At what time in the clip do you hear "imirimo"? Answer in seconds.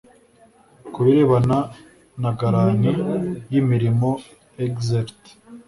3.61-4.09